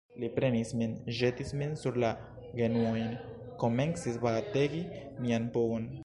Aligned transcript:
Li 0.21 0.27
prenis 0.35 0.69
min, 0.77 0.93
ĵetis 1.17 1.51
min 1.59 1.75
sur 1.81 1.99
la 2.03 2.09
genuojn, 2.61 3.11
komencis 3.65 4.17
bategi 4.27 4.81
mian 5.27 5.47
pugon. 5.59 5.87